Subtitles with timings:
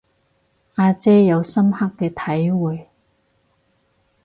[0.77, 2.89] 阿姐有深刻嘅體會